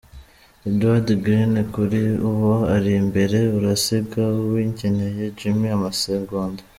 ':Edward 0.69 1.07
Greene 1.23 1.61
kuri 1.73 2.01
ubu 2.29 2.51
ari 2.75 2.91
imbere 3.01 3.37
arasiga 3.57 4.21
Uwingeneye 4.41 5.23
Jimmy 5.37 5.67
amasegonda". 5.77 6.61